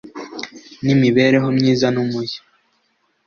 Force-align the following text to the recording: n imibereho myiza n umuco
n 0.83 0.85
imibereho 0.95 1.47
myiza 1.57 1.87
n 1.91 1.97
umuco 2.03 2.39